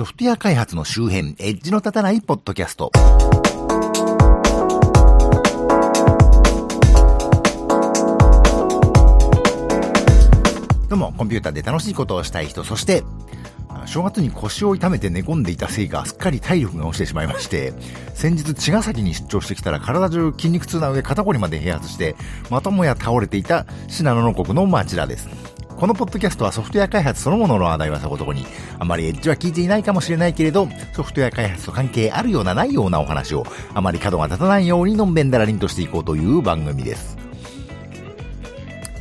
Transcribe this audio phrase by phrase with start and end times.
[0.00, 2.90] ソフトウェア開発の周辺、エッジの立たないポッドキャスト。
[10.88, 13.04] どうも、コンピューターで楽しいことをしたい人、そして、
[13.84, 17.74] 正月に腰を痛めて寝込んでいたせいか、すっかり体力が落ちてしまいまして、
[18.14, 22.16] 先日茅ヶ崎に出張してきたら体中筋肉痛な上肩こりまで併発して、
[22.48, 25.28] またもや倒れていた信濃の国の町田です。
[25.80, 28.44] このポッドキャストはソフトウェア開発そのものの話題はさほどこに、
[28.78, 37.19] あまりエッジは聞いていないかもしれないけれど、ソフトウェア開発と関係あるようなないようなお話を、あまり角が立たないようにのんべんだらりんとしていこうという番組です。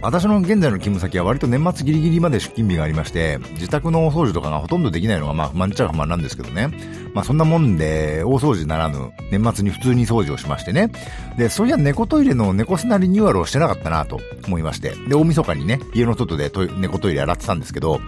[0.01, 6.69] 私の現在の勤務先は割と年末ギリギリまで出勤日がありまして、自宅の大掃除とかがほとんどできないのがまあ不満っちゃ不満なんですけどね。
[7.13, 10.89] まあそんなもんで、大掃除ならぬ、年末に普通に掃除をしましてね。
[11.37, 14.91] で、そういや猫トイレの猫砂リニューアルをしてなかったなと思いまして。
[15.09, 17.99] で、大晦日にね、家の外でトイ猫トイレ洗ってたんですけど、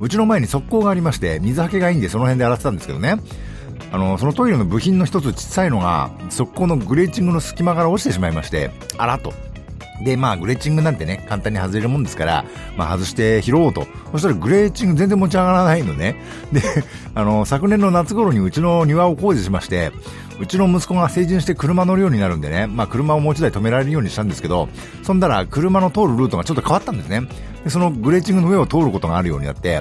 [0.00, 3.16] うちの前に側溝がありまして、水はけがいいんでその辺で洗ってたんですけどね。
[3.92, 9.34] あの、そのトイレの部品の一つ小さいのが、側溝のグレーチングの隙間から落ちてしまいまして、あらと。
[10.02, 12.44] で、まあ、グレーチングなんてね、簡単に外れるもんですから、
[12.76, 13.86] まあ、外して拾おうと。
[14.12, 16.16] そしたらグレーチング全然持ち上がらないのね。
[16.52, 16.62] で、
[17.14, 19.92] あの、昨年の夏頃にうちの庭を工事しまして、
[20.38, 24.68] うちの息子が成人して車乗るようになるんでね、まあ、車をもう一台止められるようにしたんですけど、
[25.02, 27.22] そんだら車の通るルートがちょっと変わったんですね。
[27.64, 29.80] で、そのグレーチングの上を通ることがあるようになって、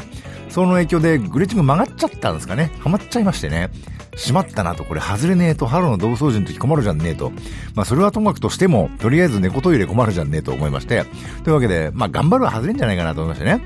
[0.56, 2.72] その影響でグレーチング曲がっちゃったんですかね。
[2.80, 3.72] はまっちゃいましてね。
[4.16, 7.34] しまったなと、これ外れねえと、春の道掃除の時困るじゃんねえと。
[7.76, 11.04] まあそれはともかくとしても、とりあえず猫トイレ困るじゃんねえと思いまして。
[11.44, 13.62] というわけで、まあ頑張るは外れんじゃないかなと思いましてね。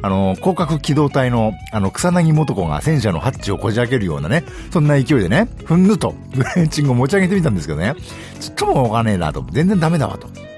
[0.00, 7.94] あの、広角機動隊の、あの、草薙元子が戦車のハッチをこじ開けるようなね、そんな勢いでね、ふんぬと、グレーチングを持ち上げてみたんですけどね、
[8.40, 10.49] ちっとも動かねえなと、全然ダメだわと。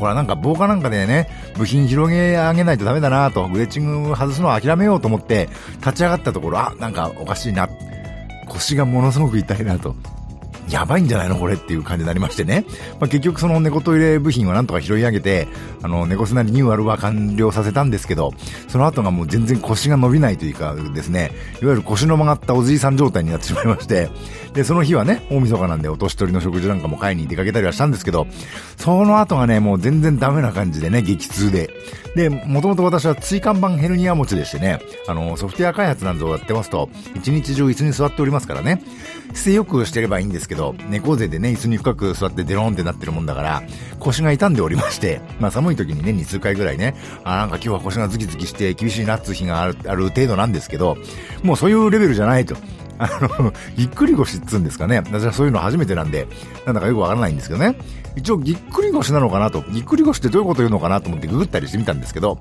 [0.00, 5.48] これはなんか防火なんかでね、部品広げ上げないとダメだなと、グレッチング外すのを諦めようと思って、
[5.80, 7.68] 立ち上がったところ、あ、なんかおかしいな。
[8.48, 9.94] 腰がものすごく痛いなと。
[10.68, 12.64] やばいんじゃないのこれっていう感じになりましてね。
[13.00, 15.48] まあ、結局その猫トイレ部品はなんとか拾い上げて、
[15.82, 18.32] あの、猫砂リニューアルは完了させたんですけど、
[18.68, 24.10] その後がもう全然腰が伸びないというかですね、いわゆる腰の曲がったおじいさん状態になってしまいまして、
[24.54, 28.26] で、その日はね、大晦日なんでお年取りの食事なんかも買いに出かけたりはしたんですけど、
[28.76, 31.70] その後がね、もう全然ダメな感じでね、激痛で。
[32.14, 38.82] で、もともと私は椎間板ヘルニア持ちでしてね、あの、ソフトウェア開発なんぞをやってますと、一日中椅子に座っておりますからね、
[39.28, 43.62] 姿勢よくしてればいいんですけど、猫背でね、椅子に深く座ってデローンってなってるもんだから、
[44.00, 50.98] 腰が痛んでおりまして、まあ寒い時に年に数回ぐらいね、あ、なんか今日は腰がズキズキして厳しいなっつう日がある、ある程度なんですけど、
[51.44, 52.56] もうそういうレベルじゃないと。
[52.98, 53.08] あ
[53.38, 54.98] の、ぎっくり腰っつうんですかね。
[54.98, 56.26] 私はそういうの初めてなんで、
[56.66, 57.76] なんだかよくわからないんですけどね。
[58.16, 62.38] 一応ぎっくり腰なのかなと、ぎっくり腰ってどういうこと言うのかなと思ってググったりしてみたんですけど、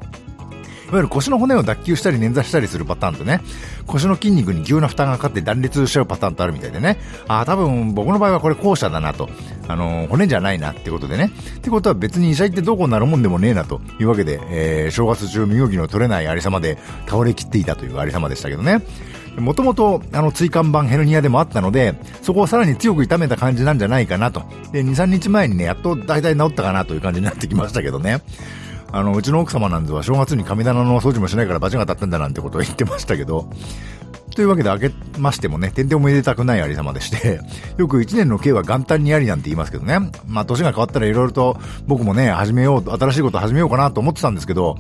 [0.90, 3.42] いわゆる腰の骨を脱臼したり捻挫したりするパターンとね、
[3.86, 9.30] 腰の筋肉に急な負担がかかって断裂しちゃうパターンとあるみたいでね、ああ、多分僕の場合はこれ後者だなと、
[9.68, 18.82] あのー骨じゃないなってことでね、ってことは別に医者行ってどうこうなるもんでもねえなというわけで、えー、正月中身動きの取れないありさまで倒れきっていたというありさまでしたけどね。
[19.38, 24.44] もともと、あの、椎間板ヘルニアでもあったので、そこをさらに強く痛めた感じなんじゃないかなと。
[24.72, 28.22] で、2、3日前にね、やっと大体治ったかなという感じになってきましたけどね。
[28.92, 33.50] あの、うちの奥様なんぞは正月に神棚の掃除もしないから罰が当たったんだなんてことを言ってましたけど、
[34.36, 37.42] というわけで明けましてもね、点々も入れたくないありさまでして、
[37.78, 40.00] よく一年の計は元旦にありなんて言いますけどね。
[40.28, 41.58] まあ年が変わったら色々と
[41.88, 44.78] 僕もね、始めよう、新しいこと始めようかなと思ってたんですけど、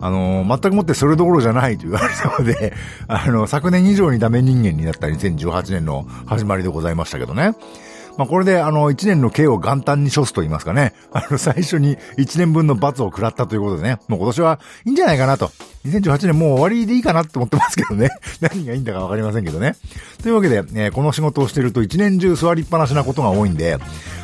[0.00, 2.72] あのー全くもってそれどころじゃないというありさまで、
[3.06, 7.52] あの、昨年以上にダメ人間になった2018年の始まりでございましたけどね。
[8.18, 10.92] まあ、これで、あの、1年の刑を元旦に処すと言いますかね。
[11.12, 13.98] あの、最初に1年分の罰を食らったということでね。
[14.08, 15.50] もう今年はいいんじゃないかなと。
[15.86, 18.10] 2018年もう終わりでいいかなって思ってますけどね。
[18.40, 19.76] 何がいいんだかわかりませんけどね。
[20.22, 23.78] というわけで、えーこの仕事をしてると一年中座りっぱなしなことが多いんで、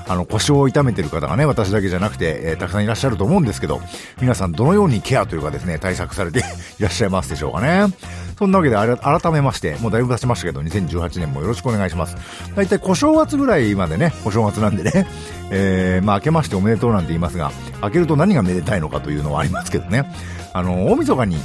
[0.08, 3.80] あの、腰を痛めてる方がね、私だけじゃなくて、えーたくさんいらっしゃると思うんですけど、
[4.20, 6.40] 皆さんどのようにケアというかですね、対策されて
[6.78, 7.94] いらっしゃいますでしょうかね。
[8.38, 12.16] そんなわけであれ、改めまして、もうだいぶ経ちましたけど、2018年もよろしくお願いします。
[12.54, 15.08] だいたい小正月ぐらいまでね、お正月なんでね、
[15.50, 17.50] えー、まあ明けましておめでとうなんて言いますが、
[17.82, 20.10] 明けると何がめでたいのかというのはありますけどね。
[20.52, 21.38] あの、大晦日に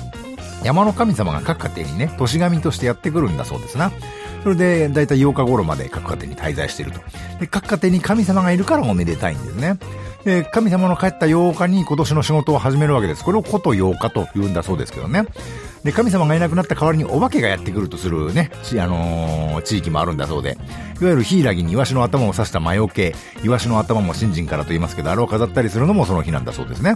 [0.64, 3.92] 山の神様が各家庭にね、年神としてやってくるんだそうですな。
[4.44, 7.00] それで、だいたい8日頃まで各家庭に滞在していると。
[7.40, 9.78] で、各家庭に神様がいるからおめでたいんですね。
[10.26, 13.24] で、神様の帰った8日に今年の仕事を始めるわけです。
[13.24, 15.26] これをこと8日と言うんだそうですけどね。
[15.84, 20.58] で、神様がいなくなった代わりにお化けがやってくるとするね、あのー地域もあるんだそうで、
[21.00, 26.96] いわゆるヒイラギにイワシの頭を刺した魔除け、イワシの頭も新人からと言いますけど、あれを飾ったりするのもその日なんだそうですね。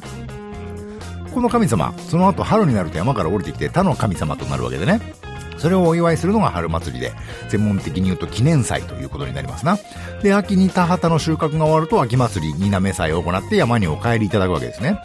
[1.33, 5.01] この神様、その後春になると山から降りてきて他の神様となるわけでね。
[5.57, 7.13] それをお祝いするのが春祭りで、
[7.50, 9.77] 専門的に言うと記念祭ということになりますな。
[10.21, 15.01] で、秋に田畑の収穫が終わると秋祭り、皆目祭を行って山にお帰りいただくわけですね。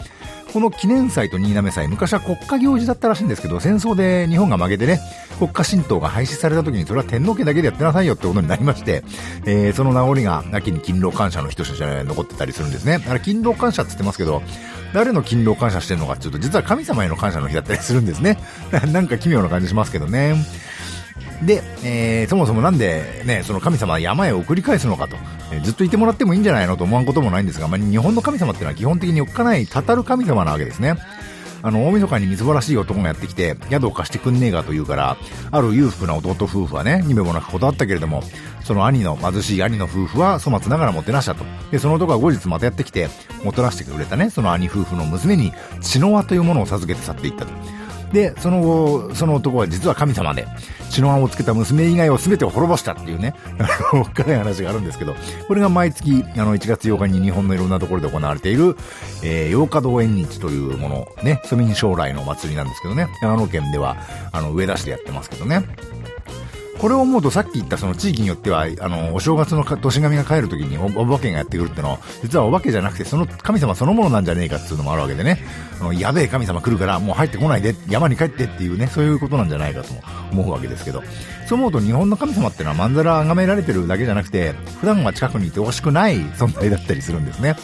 [0.52, 5.00] この記念祭と新滑祭、昔は国家行事だったらしいんですけど、戦争で日本が負けてね、
[5.38, 9.02] 国家神道が廃止された時に、それは天皇家だけでやってなさいよってことになりまして、
[9.46, 13.02] えー、その名残が秋に勤労感謝の人として残ってたりするんですね。
[13.08, 14.42] あれ、勤労感謝って言ってますけど、
[14.92, 18.38] 誰の勤労感謝してるのかっていうと、実は神様への感謝の日だったりするんですね。
[18.92, 20.34] なんか奇妙な感じしますけどね。
[21.46, 25.16] で、えー、そもそもなんでね、その神様は山へ送り返すのかと、
[25.52, 30.96] えー、ずっといてもらってもいいんじゃないのと思わんこともないんですが、まあ、日本の神様っていうのは基本的におっかないたたる神様なわけですね。
[31.64, 35.16] あの、大晦日にみすぼらしい男がやってきて、宿を貸してくんねえかと言うから、
[35.52, 38.24] ある裕福な弟夫婦はね、にめもなく断ったけれども、
[38.64, 41.44] その兄の、貧しい兄の夫婦は粗末ながらもてなしたと。
[41.70, 43.08] で、その男は後日またやってきて、
[43.44, 47.52] もたらしてくれたね、その兄夫婦の娘に、血の輪というものを授けて去っていったと。
[48.12, 50.46] で、その後、その男は実は神様で、
[50.90, 53.34] 血の案をつけた娘以外を全て滅ぼしたっていうね、
[53.94, 55.14] おっかない話があるんですけど、
[55.48, 58.76] これが毎月、あの、1月8日に日本のいろんなところで行われている、
[59.22, 63.96] えー、8日堂縁日というもの、ね、庶民将来の祭りなんですけどね、長野県では、
[64.32, 65.64] あの、上田市でやってますけどね。
[66.82, 75.38] これを思うとさっき言ったその地域によっては、あの、お正月の年神が帰るときにお化けがやってくるってのは、実はお化けじゃなくて、その神様そのものなんじゃねえかっていうのもあるわけでね、
[75.80, 80.02] あの、やべえ神様来るからもう入ってこないで、山に帰ってっていうね、そういうことなんじゃないかとも
[80.32, 81.04] 思うわけですけど、
[81.46, 87.54] そう思うと日本の神様ってのはまんざら崇められてるだけじゃなくて、普段は近くにいてほしくない存在だったりするんですね。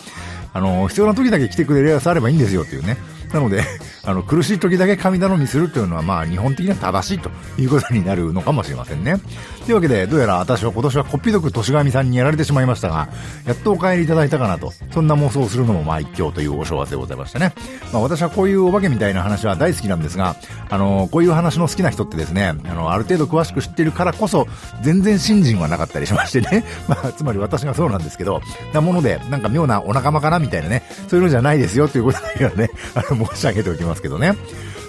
[0.53, 2.99] あの、必要な時だけ来てくれればさればいいんですよっていうね。
[3.33, 3.65] なので、
[4.09, 9.21] あの、苦しい時だけ神頼みするというのは、まあ、日本的には正しいということになるのかもしれませんね。
[9.67, 13.11] というわけで、どうやら私は今年はこっぴどく年神さんにやられてしまいましたが、
[13.45, 17.53] やっとお帰りいただいたかなと、そんな妄想をするのもまあ一興というお正月でございましたね。
[17.93, 20.37] まあ、私はこういうお化けみたいな話は大好きなんですが、
[20.71, 24.47] あの、こういう話の好きな人ってですね、あの、ある程度詳しく知ってるからこそ、
[24.81, 26.65] 全然信心はなかったりしましてね。
[26.89, 28.41] まあ、つまり私がそうなんですけど、
[28.73, 34.37] なもので、なんか妙なお仲間かなみたいなね、そういうのじゃないですよということだけはね、あの、申し上げておきますけどね。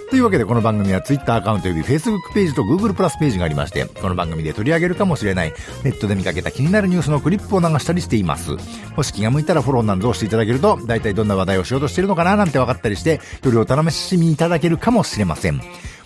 [0.10, 5.54] というわけでこの番組は Twitter アカウントより Facebook ページと Google プラスページがありまして、この番組で取り上げるかもしれない
[5.84, 8.58] ネットで見かけた気になるニュースのクリップを流したりしています。
[8.96, 15.62] もし気が向いたらフォローなどをしていただけると、大体どんな話題をしようとしているのかななんて分かったりして、よりお楽しみいただけるかもしれません。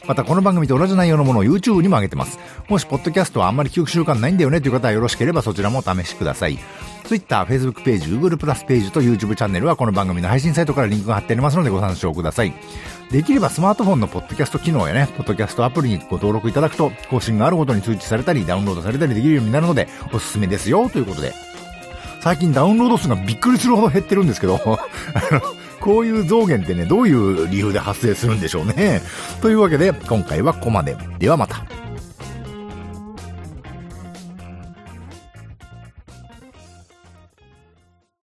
[0.05, 2.37] またこの番組と同じ内容のものを YouTube にも上げてます。
[2.67, 6.59] もしポッドキャストはあんまり記憶習慣ないんだよねという方はよろしければそちらもお試しください。
[7.05, 12.53] Twitter、Facebook ページ、Google プラスページと YouTube チャンネルはこの番組の配信サイトからリンクが貼ってありますのでご参照ください。
[13.11, 21.33] できればスマートフォンのポッドキャスト機能やね、ポッドキャストアプリにご登録いただくと、更新があることに通知されたり、ダウンロードされたりできるようになるので、おすすめですよ、ということで。
[22.21, 24.59] 最近ダウンロード数がびっくりするほど減ってるんですけど、
[25.83, 29.01] こういう増減ってね、どういう理由で発生するんでしょうね。
[29.41, 30.95] というわけで、今回はここまで。
[31.19, 31.72] ではまた。